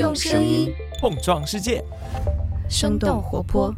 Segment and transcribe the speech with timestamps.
[0.00, 1.84] 用声音碰撞世界，
[2.70, 3.70] 生动活泼。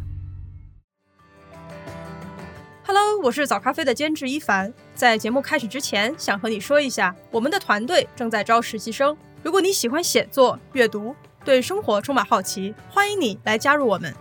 [2.87, 4.73] Hello，我是早咖啡的监制一凡。
[4.95, 9.17] 在节目开始之前，想和你说一下，我们的团队正在招实习生。
[9.41, 11.13] 如果你喜欢写作、阅读，
[11.43, 14.15] 对生活充满好奇，欢迎你来加入我们。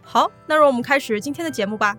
[0.00, 1.94] 好，那让我们开始今天的节目吧。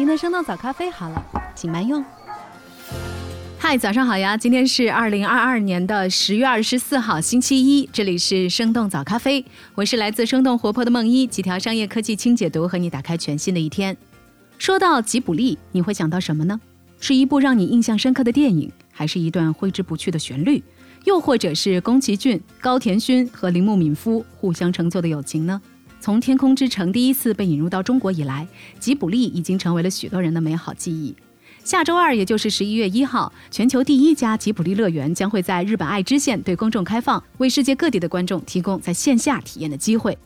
[0.00, 1.22] 您的生动早咖啡好了，
[1.54, 2.02] 请慢用。
[3.58, 4.34] 嗨，早上好呀！
[4.34, 9.44] 今天是二零二二年的十月二十四号，星期一，这里是生动早咖啡，
[9.74, 13.94] 我是来自生动活泼的梦一，几条商业科技轻解读，和你打开全新的一天。
[14.56, 16.58] 说到吉卜力，你会想到什么呢？
[16.98, 20.64] 是一部让你印象深刻的电影，还是一段挥之不去的旋律，
[21.04, 25.60] 又或者是宫崎骏、高田勋和铃木敏夫互相成就的友情呢？
[26.00, 31.14] 从《天空之城》第一次被引入到中国以来，吉卜力已经成为了许多人的美好记忆。
[31.62, 40.16] 下周二，也就是十一月一号，全球第一家吉卜力乐园将会在日本爱知县对公众开放，为世界各地的观众提供在线下体验的机会。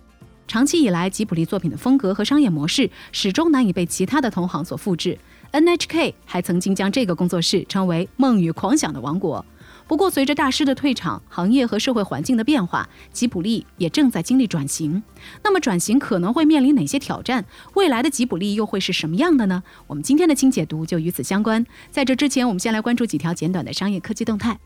[0.46, 5.18] 长期以来，吉卜力作品的风格和商业模式始终难以被其他的同行所复制。
[5.50, 9.44] NHK 还曾经将这个工作室称为“梦与狂想的王国”。
[9.86, 15.02] 不过，随着大师的退场，行业和社会环境的变化，吉卜力也正在经历转型。
[15.42, 17.44] 那么，转型可能会面临哪些挑战？
[17.74, 19.62] 未来的吉卜力又会是什么样的呢？
[19.86, 21.64] 我们今天的清解读就与此相关。
[21.90, 24.58] 在这之前，我们先来关注几条简短的商业科技动态。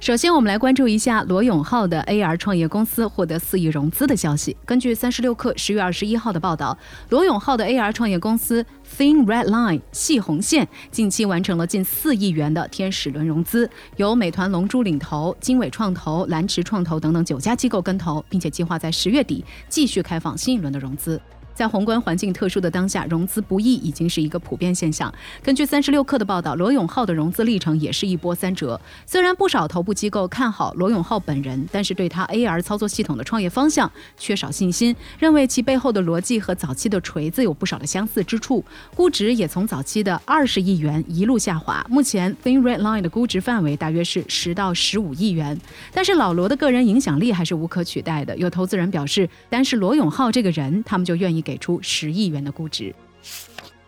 [0.00, 4.56] 首先，我们来关注一下罗永浩的 AR 创业公司获得四亿融资的消息。
[4.64, 6.76] 根据三十六氪十月二十一号的报道，
[7.10, 8.64] 罗永浩的 AR 创业公司
[8.96, 21.20] Thin Red Line 细红线近期完成了近四亿元的天使轮融资，由美团龙珠领投、经纬创投、蓝驰创投等等九家机构跟投，并且计划在十月底继续开放新一轮的融资。
[21.60, 25.12] 在宏观环境特殊的当下，融资不易已经是一个普遍现象。
[25.42, 28.80] 根据三十六氪的报道，罗永浩的融资历程也是一波三折。
[29.04, 38.64] 虽然不少头部机构看好罗永浩本人，但是对他 AR 操作系统的创业方向缺少信心，认为其背后的逻辑和早期的锤子有不少的相似之处。
[38.94, 45.60] 估值也从早期的二十亿元一路下滑，目前 Thin Red Line 的估值范围大约是十到十五亿元。
[45.92, 48.34] 但是老罗的个人影响力还是无可取代的。
[48.38, 51.49] 有投资人表示，单是罗永浩这个人，他们就愿意给。
[51.50, 52.94] 给出十亿元的估值。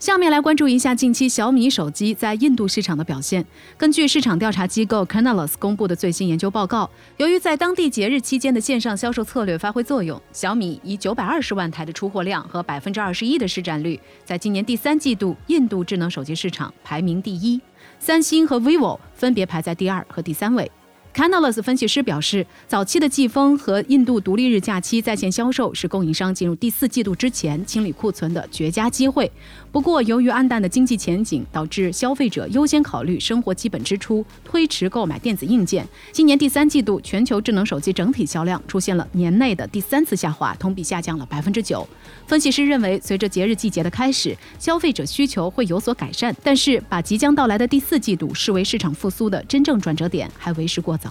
[0.00, 3.47] 下面来关注一下近期小米手机在印度市场的表现。
[3.78, 17.61] 根据市场调查机构 Canalys 公布的最新研究报告，由于在当地节日期间的线上销售策略发挥作用，小米以九百二十万台的出货量和百分之二十一的市占率，在今年第三季度印度智能手机市场排名第一，
[18.00, 20.69] 三星和 vivo 分别排在第二和第三位。
[21.15, 29.31] Canalys 分析师表示，早期的季风和印度独立日假期在线销售是供应商进入第四季度之前清理库存的绝佳机会。
[29.71, 35.87] 不过，由于暗淡的经济前景，导致消费者优先考虑生活基本支出，推迟购买电子硬件。
[36.12, 41.87] 今年第三季度，全球智能手机整体销量出现了年内的第三次下滑，同比下降了百分之九。
[42.27, 51.01] 分析师认为，随着节日季节的开始，消费者需求会有所改善，但是把即将到来的第四季度视为市场复苏的真正转折点，还为时过早。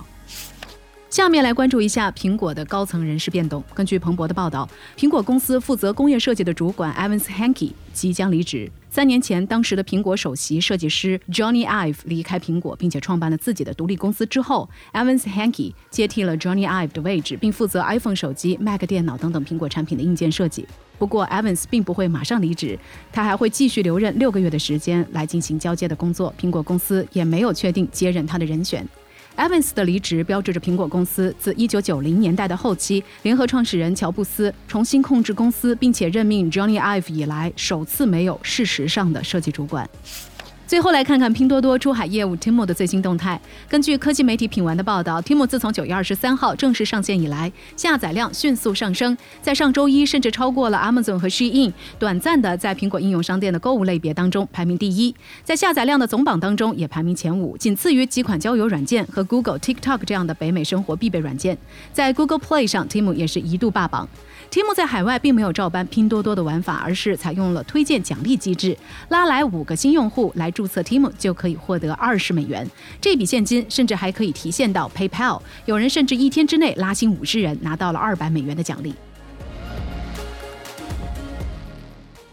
[1.11, 3.61] 下面来关注一下苹果的高层人事变动。
[3.73, 4.67] 根据彭博的报道，
[4.97, 8.71] 苹果公司负责工业设计的主管 Evans Hanke 即将离职。
[8.89, 20.65] 三年前，当时的苹果首席设计师 Johnny Ive 离开苹果，并且创办了自己的独立公司之后，Evans Hanke 接替了 Johnny Ive 的位置，并负责 iPhone 手机、Mac 电脑等等苹果产品的硬件设计。
[20.97, 22.79] 不过，Evans 并不会马上离职，
[23.11, 26.33] 他还会继续留任六个月的时间来进行交接的工作。
[26.39, 28.87] 苹果公司也没有确定接任他的人选。
[29.37, 39.89] Evans 的离职标志着苹果公司自1990年代的后期，联合创始人乔布斯重新控制公司，并且任命 Johnny Ive 以来首次没有事实上的设计主管。
[40.71, 43.37] 最后来看看拼多多出海业务 Timo 的最新动态。
[43.67, 55.13] 根据科技媒体品玩的报道，Timo 自从九月二十三号正式上线以来，下载量迅速上升，在上周一甚至超过了 Amazon 和 Shein，短暂的在苹果应用商店的购物类别当中排名第一，
[55.43, 61.57] 在下载量的总榜当中也排名前五，仅次于几款交友软件和 Google、TikTok 这样的北美生活必备软件。
[61.91, 64.07] 在 Google Play 上，Timo 也是一度霸榜。
[64.49, 68.77] Timo 在海外并没有照搬拼多多的玩法，而是采用了推荐奖励机制，
[69.09, 70.49] 拉来五个新用户来。
[70.61, 72.69] 注册 Team 就可以获得二十美元，
[73.01, 75.41] 这笔现金甚至还可以提现到 PayPal。
[75.65, 78.93] 有人甚至一天之内拉新五十人，拿到了二百美元的奖励。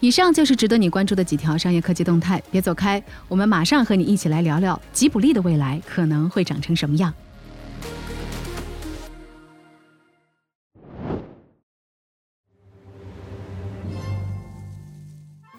[0.00, 7.10] 以上就是值得你关注的几条商业科技动态，别走开，我们马上和你一起来聊聊吉卜力的未来可能会长成什么样。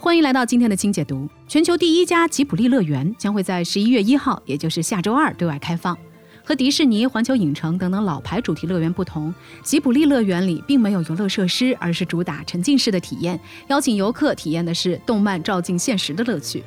[0.01, 1.28] 欢迎来到今天的轻解读。
[1.46, 5.96] 全球第一家吉卜力乐园将会在十一月一号，也就是下周二对外开放。
[6.42, 13.38] 和迪士尼、环球影城等等老牌主题乐园不同，吉卜力乐园里并没有游乐设施，而是主打沉浸式的体验，
[13.68, 16.63] 邀请游客体验的是动漫照进现实的乐趣。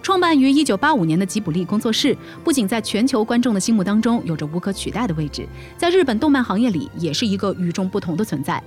[0.00, 5.46] 创办于1985年的吉卜力工作室，不仅在全球观众的心目当中有着无可取代的位置，
[5.76, 8.64] 在日本动漫行业里也是一个与众不同的存在。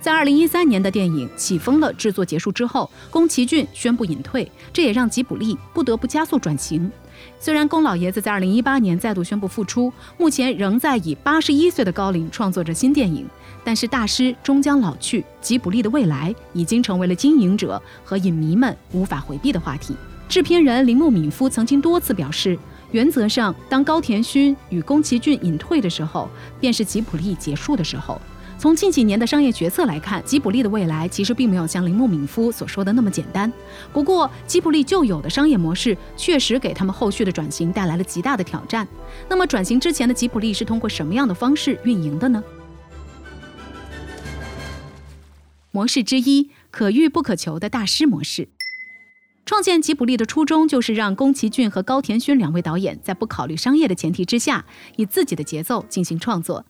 [0.00, 6.90] 在2013年的电影《起风了》制作结束之后，宫崎骏宣布隐退，这也让吉卜力不得不加速转型。
[7.38, 13.26] 虽然宫老爷子在2018年再度宣布复出，目前仍在以81岁的高龄创作着新电影，
[13.62, 19.94] 但是大师终将老去，吉卜力的未来已经成为了经营者和影迷们无法回避的话题。
[20.30, 22.58] 制片人铃木敏夫曾经多次表示，
[22.92, 26.26] 原则上，当高田勋与宫崎骏隐退的时候，
[26.58, 28.18] 便是吉卜力结束的时候。
[28.60, 33.50] 从近几年的商业决策来看，吉卜力的未来其实并没有像铃木敏夫所说的那么简单。
[33.90, 38.86] 不过，吉卜力旧有的商业模式确实给他们后续的转型带来了极大的挑战。
[39.30, 42.44] 那么，转型之前的吉卜力是通过什么样的方式运营的呢？
[45.70, 48.50] 模式之一：可遇不可求的大师模式。
[49.46, 54.66] 创建吉卜力的初衷就是让宫崎骏和高田勋两位导演在不考虑商业的前提之下，
[54.96, 56.66] 以自己的节奏进行创作。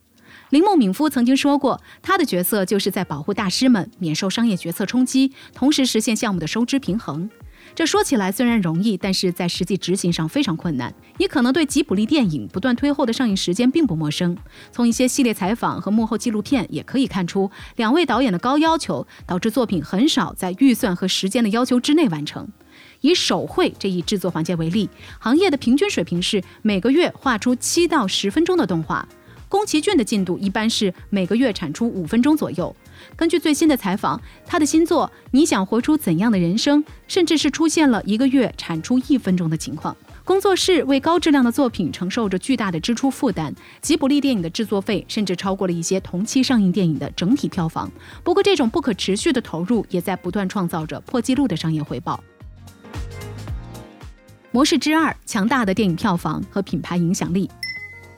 [0.50, 7.30] 铃木敏夫曾经说过，他的角色就是在保护大师们免受商业决策冲击，同时实现项目的收支平衡。
[7.72, 10.92] 这说起来虽然容易，但是在实际执行上非常困难。
[11.18, 14.36] 你可能对吉卜力电影不断推后的上映时间并不陌生，
[14.72, 22.48] 从一些系列采访和幕后纪录片也可以看出，两位导演的高要求导致作品很少在预算和时间的要求之内完成。
[23.02, 29.06] 以手绘这一制作环节为例，行业的平均水平是每个月画出七到十分钟的动画。
[29.50, 32.74] 宫崎骏的进度一般是每个月产出五分钟左右。
[33.16, 39.94] 根据最新的采访，他的新作《你想活出怎样的人生》甚至是出现了一个月产出一分钟的情况。
[40.24, 47.90] 工作室为高质量的作品承受着巨大的支出负担，吉卜力电影的制作费甚至超过了一些同期上映电影的整体票房。
[48.22, 52.22] 不过，这种不可持续的投入也在不断创造着破纪录的商业回报。
[54.52, 57.50] 模式之二：强大的电影票房和品牌影响力。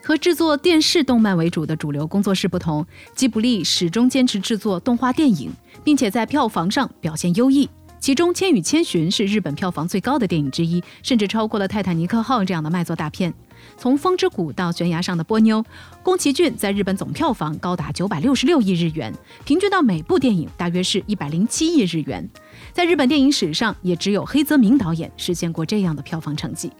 [0.04, 2.84] 和制作电视动漫为主的主流工作室不同，
[3.14, 5.52] 吉卜力始终坚持制作动画电影，
[5.84, 7.68] 并且在票房上表现优异。
[8.00, 13.32] 其中，《千与千寻》是日本票房最高的电影之一，甚至超过了《泰坦尼克号》这样的卖座大片。
[13.76, 15.62] 从《风之谷》到《悬崖上的波妞》，
[16.02, 19.14] 宫崎骏在日本总票房高达九百六十六亿日元，
[19.44, 22.28] 平均到每部电影大约是一百零七亿日元。
[22.72, 26.72] 在日本电影史上，也只有黑泽明导演实现过这样的票房成绩。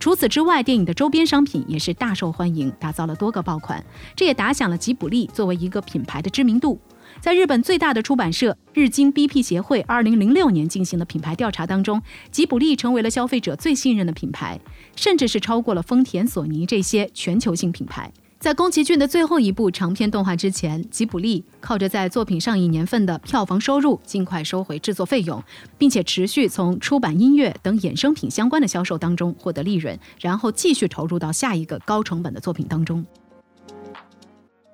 [0.00, 3.84] 除此之外，电影的周边商品也是大受欢迎，打造了多个爆款，
[4.14, 6.80] 这也打响了吉卜力作为一个品牌的知名度。
[7.20, 12.00] 在日本最大的出版社日经 BP 协会2006年进行的品牌调查当中，
[12.30, 14.60] 吉卜力成为了消费者最信任的品牌，
[14.94, 18.12] 甚至是超过了丰田、索尼这些全球性品牌。
[18.38, 25.42] 在宫崎骏的最后一部长篇动画之前，吉卜力靠着在作品上映年份的票房收入，尽快收回制作费用，
[25.76, 33.04] 并且持续从出版音乐等衍生品相关的销售当中获得利润，然后继续投入到下一个高成本的作品当中。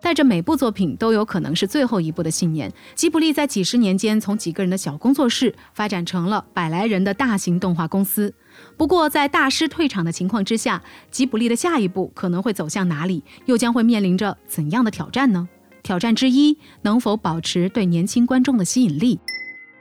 [0.05, 8.35] 带着每部作品都有可能是最后一部的信念，吉卜力在几十年间从几个人的小工作室发展成了百来人的大型动画公司。
[8.77, 15.49] 不过，在大师退场的情况之下，吉卜力的下一步可能会走向哪里，又将会面临着怎样的挑战呢？
[15.83, 19.19] 挑战之一，能否保持对年轻观众的吸引力？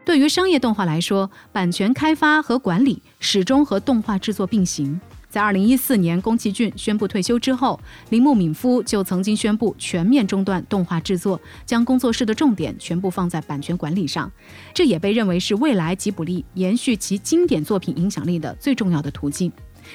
[0.06, 5.02] 对于商业动画来说，版权开发和管理始终和动画制作并行。
[5.34, 7.80] 在二零一四年，宫崎骏宣布退休之后，
[8.12, 14.32] 铃木敏夫就曾经宣布全面中断动画制作，将工作室的重点全部放在版权管理上。
[14.76, 19.52] 这也被认为是未来吉卜力延续其经典作品影响力的最重要的途径。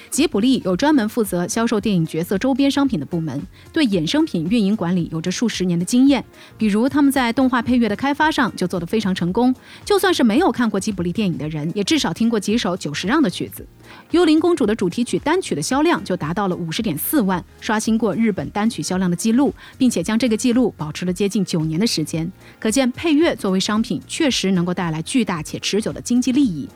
[0.09, 3.41] 吉卜力有专门负责销售电影角色周边商品的部门，
[3.71, 6.23] 对衍生品运营管理有着数十年的经验。
[6.57, 9.53] 比如他们在动画配乐的开发上就做得非常成功，
[9.85, 13.65] 就算是没有看过吉卜力电影的人，也至少听过几首久石让的曲子。
[14.11, 22.31] 《幽灵公主》的主题曲单曲的销量就达到了五十点四万，刷新过日本单曲销量的记录，并且将这个记录保持了接近九年的时间。
[22.59, 26.67] 可见配乐作为商品，确实能够带来巨大且持久的经济利益。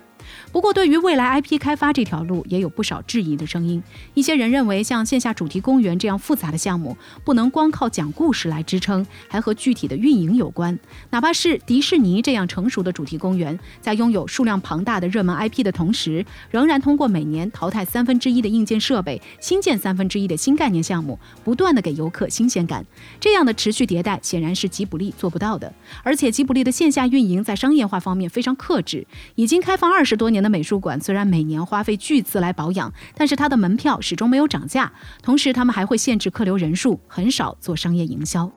[0.54, 3.82] 不过，对于未来 IP 开发这条路，也有不少质疑的声音。
[4.14, 6.96] 一些人认为，像线下主题公园这样复杂的项目，
[7.26, 10.78] 不能光靠讲故事来支撑，还和具体的运营有关。
[11.10, 22.86] 哪怕是迪士尼这样成熟的主题公园，在拥有数量庞大的热门 IP 的同时，仍然通过每年淘汰三分之一的硬件设备，新建三分之一的新概念项目，不断的给游客新鲜感。
[23.20, 25.72] 这样的持续迭代，显然是吉卜力做不到的。
[26.04, 29.06] 而且，吉卜力的线下运营在商业化方面非常克制，
[29.36, 30.24] 已经开放二十多。
[30.24, 34.92] 多年的美术馆，虽然每年花费巨资来保养，但是它的门票始终没有涨价。
[35.24, 38.52] 同时，他们还会限制客流人数，很少做商业营销。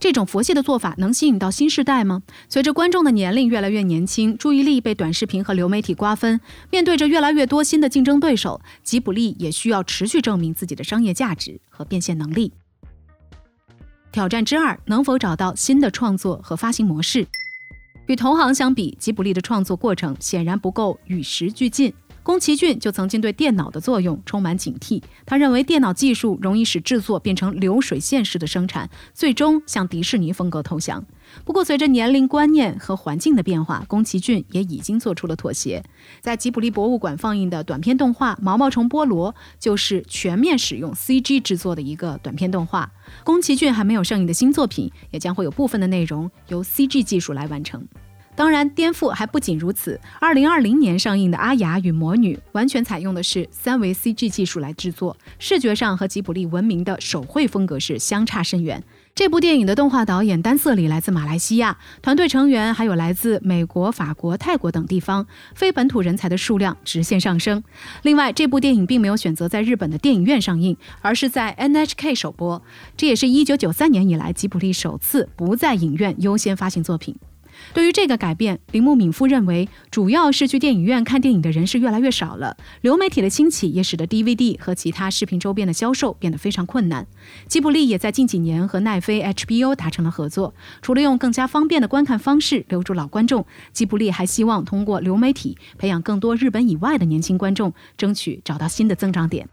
[0.00, 2.22] 这种佛系的做法能吸引到新时代吗？
[2.48, 12.52] 随着观众的年龄越来越年轻，注意力被短视频和流媒体瓜分，面对着越来越多新的竞争对手，吉卜力也需要持续证明自己的商业价值和变现能力。
[14.10, 17.24] 挑战之二，能否找到新的创作和发行模式？
[18.06, 21.92] 与同行相比，吉卜力的创作过程显然不够与时俱进。
[22.22, 31.04] 宫崎骏就曾经对电脑的作用充满警惕，他认为电脑技术容易使制作变成流水线式的生产，最终向迪士尼风格投降。
[31.44, 35.82] 不过，随着年龄观念和环境的变化，宫崎骏也已经做出了妥协。
[36.20, 42.92] 在吉卜力博物馆放映的短片动画《毛毛虫菠萝》就是全面使用 CG 制作的一个短片动画。
[43.24, 47.84] 宫崎骏还没有上映的新作品，也将会有部分的内容由 CG 技术来完成。
[48.34, 50.00] 当然，颠覆还不仅如此。
[50.18, 58.82] 二零二零年上映的《阿雅与魔女》完全采用的是三维 CG 技术来制作，视觉上和吉卜力闻名的手绘风格是相差甚远。
[59.14, 67.62] 这部电影的动画导演丹瑟里来自马来西亚，团队成员还有来自美国、法国、泰国等地方，非本土人才的数量直线上升。
[68.02, 72.62] 另外，这部电影并没有选择在日本的电影院上映，而是在 NHK 首播，
[72.96, 77.14] 这也是一九九三年以来吉卜力首次不在影院优先发行作品。
[77.74, 82.56] 对于这个改变，铃木敏夫认为，主要是去电影院看电影的人是越来越少了。
[82.80, 87.06] 流媒体的兴起也使得 DVD 和其他视频周边的销售变得非常困难。
[87.46, 90.54] 吉卜力也在近几年和奈飞 HBO 达成了合作。
[90.80, 99.48] 除了用更加方便的观看方式留住老观众，吉卜力还希望通过流媒体培养更多日本以外的年轻观众，争取找到新的增长点。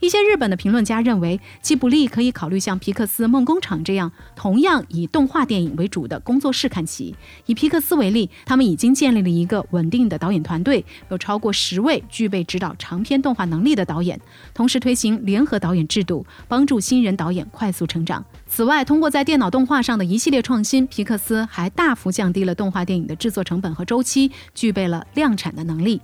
[0.00, 7.14] 一些日本的评论家认为，吉卜力可以考虑像皮克斯梦工厂这样，同样以动画电影为主的工作室看齐。
[7.44, 14.18] 以皮克斯为例，他们已经建立了一个稳定的导演团队，有超过十位具备指导长篇动画能力的导演，
[14.54, 18.24] 同时推行联合导演制度，帮助新人导演快速成长。
[18.46, 26.00] 此外，通过在电脑动画上的一系列创新，皮克斯还大幅降低了动画电影的制作成本和周期，具备了量产的能力。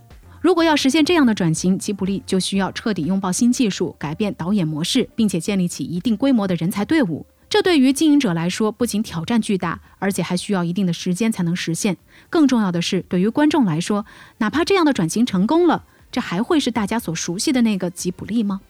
[0.47, 7.27] 如果要实现这样的转型，吉卜力就需要彻底拥抱新技术，改变导演模式，并且建立起一定规模的人才队伍。
[7.51, 11.97] 这对于经营者来说，不仅挑战巨大，而且还需要一定的时间才能实现。
[12.31, 14.07] 更重要的是，对于观众来说，
[14.39, 18.61] 哪怕这样的转型成功了，这还会是大家所熟悉的那个吉卜力吗？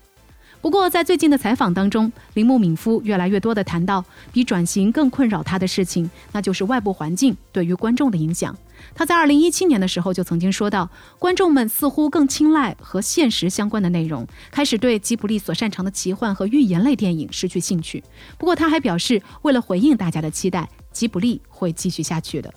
[0.60, 8.56] 不过，在最近的采访当中，铃木敏夫越来越多地谈到，比转型更困扰他的事情，那就是外部环境对于观众的影响。
[8.94, 18.02] 他在二零一七年的时候就曾经说到，观众们似乎更青睐和现实相关的内容，开始对吉卜力所擅长的奇幻和寓言类电影失去兴趣。
[18.36, 22.52] 不过，他还表示，为了回应大家的期待，吉卜力会继续下去的。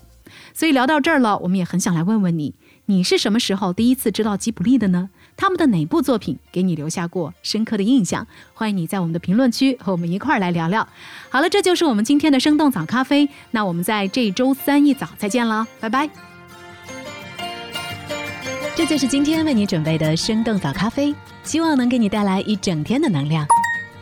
[0.53, 2.55] 所以聊到这儿了，我们也很想来问问你。
[2.85, 5.09] 你是什么时候第一次知道吉卜力的呢？
[5.39, 8.27] 他们的哪部作品给你留下过深刻的印象？
[8.53, 10.85] 欢迎你在我们的评论区和我们一块儿来聊聊。
[11.29, 13.29] 好了，这就是我们今天的生动早咖啡。
[13.51, 16.09] 那我们在这周三一早再见了，拜拜。
[18.75, 21.15] 这就是今天为你准备的生动早咖啡，
[21.45, 23.47] 希望能给你带来一整天的能量。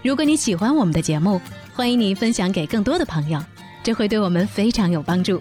[0.01, 1.39] 如果你喜欢我们的节目，
[1.71, 3.39] 欢迎你分享给更多的朋友，
[3.83, 5.39] 这会对我们非常有帮助。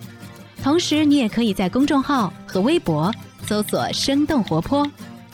[0.63, 3.11] 同时，你也可以在公众号和微博。
[3.47, 4.85] 搜索“生动活泼”，